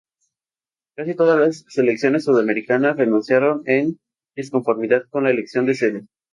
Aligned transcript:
Casi 0.95 1.13
todas 1.15 1.39
las 1.39 1.63
selecciones 1.69 2.23
sudamericanas 2.23 2.97
renunciaron 2.97 3.61
en 3.67 3.99
disconformidad 4.35 5.03
con 5.11 5.25
la 5.25 5.29
elección 5.29 5.67
de 5.67 5.75
sede. 5.75 6.05